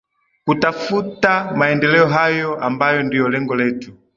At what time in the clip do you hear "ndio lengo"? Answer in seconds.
3.03-3.55